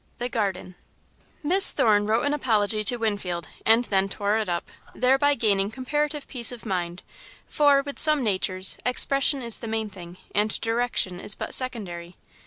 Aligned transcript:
The 0.17 0.29
Garden 0.29 0.73
Miss 1.43 1.73
Thorne 1.73 2.07
wrote 2.07 2.23
an 2.25 2.33
apology 2.33 2.83
to 2.85 2.97
Winfield, 2.97 3.49
and 3.67 3.85
then 3.85 4.09
tore 4.09 4.39
it 4.39 4.49
up, 4.49 4.71
thereby 4.95 5.35
gaining 5.35 5.69
comparative 5.69 6.27
peace 6.27 6.51
of 6.51 6.65
mind, 6.65 7.03
for, 7.45 7.83
with 7.83 7.99
some 7.99 8.23
natures, 8.23 8.79
expression 8.83 9.43
is 9.43 9.59
the 9.59 9.67
main 9.67 9.91
thing, 9.91 10.17
and 10.33 10.59
direction 10.59 11.19
is 11.19 11.35
but 11.35 11.53
secondary. 11.53 12.15